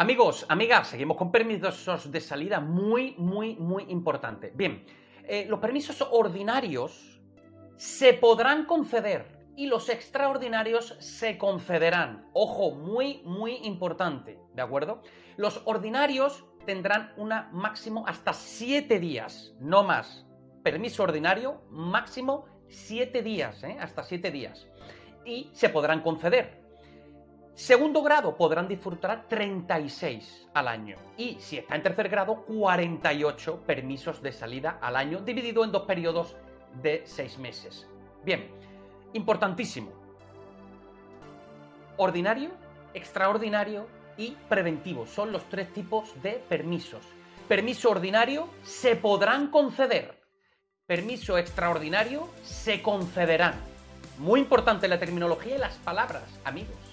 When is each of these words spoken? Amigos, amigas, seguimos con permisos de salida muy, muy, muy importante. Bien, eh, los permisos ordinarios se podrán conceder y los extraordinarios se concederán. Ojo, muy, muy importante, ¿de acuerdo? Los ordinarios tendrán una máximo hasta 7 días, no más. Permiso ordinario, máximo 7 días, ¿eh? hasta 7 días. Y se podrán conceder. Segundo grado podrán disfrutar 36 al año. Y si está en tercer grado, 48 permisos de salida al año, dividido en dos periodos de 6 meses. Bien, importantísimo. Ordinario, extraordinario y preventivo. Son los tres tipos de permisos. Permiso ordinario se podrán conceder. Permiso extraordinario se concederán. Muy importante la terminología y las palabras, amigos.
Amigos, 0.00 0.46
amigas, 0.48 0.88
seguimos 0.88 1.18
con 1.18 1.30
permisos 1.30 2.10
de 2.10 2.22
salida 2.22 2.58
muy, 2.58 3.14
muy, 3.18 3.56
muy 3.56 3.84
importante. 3.90 4.50
Bien, 4.54 4.86
eh, 5.24 5.44
los 5.46 5.60
permisos 5.60 6.00
ordinarios 6.10 7.20
se 7.76 8.14
podrán 8.14 8.64
conceder 8.64 9.26
y 9.56 9.66
los 9.66 9.90
extraordinarios 9.90 10.96
se 11.00 11.36
concederán. 11.36 12.30
Ojo, 12.32 12.70
muy, 12.70 13.20
muy 13.26 13.56
importante, 13.56 14.38
¿de 14.54 14.62
acuerdo? 14.62 15.02
Los 15.36 15.60
ordinarios 15.66 16.46
tendrán 16.64 17.12
una 17.18 17.50
máximo 17.52 18.06
hasta 18.06 18.32
7 18.32 19.00
días, 19.00 19.54
no 19.60 19.82
más. 19.82 20.26
Permiso 20.62 21.02
ordinario, 21.02 21.60
máximo 21.68 22.46
7 22.68 23.20
días, 23.20 23.62
¿eh? 23.64 23.76
hasta 23.78 24.02
7 24.02 24.30
días. 24.30 24.66
Y 25.26 25.50
se 25.52 25.68
podrán 25.68 26.00
conceder. 26.00 26.59
Segundo 27.54 28.02
grado 28.02 28.36
podrán 28.36 28.68
disfrutar 28.68 29.28
36 29.28 30.48
al 30.54 30.68
año. 30.68 30.96
Y 31.16 31.36
si 31.40 31.58
está 31.58 31.76
en 31.76 31.82
tercer 31.82 32.08
grado, 32.08 32.44
48 32.46 33.62
permisos 33.66 34.22
de 34.22 34.32
salida 34.32 34.78
al 34.80 34.96
año, 34.96 35.20
dividido 35.20 35.64
en 35.64 35.72
dos 35.72 35.82
periodos 35.82 36.36
de 36.82 37.02
6 37.04 37.38
meses. 37.38 37.86
Bien, 38.24 38.50
importantísimo. 39.12 39.92
Ordinario, 41.96 42.50
extraordinario 42.94 43.86
y 44.16 44.36
preventivo. 44.48 45.06
Son 45.06 45.32
los 45.32 45.44
tres 45.48 45.72
tipos 45.72 46.10
de 46.22 46.42
permisos. 46.48 47.02
Permiso 47.48 47.90
ordinario 47.90 48.48
se 48.62 48.96
podrán 48.96 49.50
conceder. 49.50 50.20
Permiso 50.86 51.36
extraordinario 51.38 52.28
se 52.42 52.82
concederán. 52.82 53.54
Muy 54.18 54.40
importante 54.40 54.88
la 54.88 54.98
terminología 54.98 55.56
y 55.56 55.58
las 55.58 55.76
palabras, 55.78 56.24
amigos. 56.44 56.90